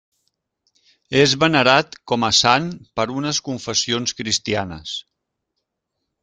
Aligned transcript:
És 1.23 1.35
venerat 1.43 1.93
com 2.11 2.25
a 2.29 2.31
sant 2.37 2.71
per 3.01 3.07
unes 3.19 3.43
confessions 3.49 4.17
cristianes. 4.23 4.97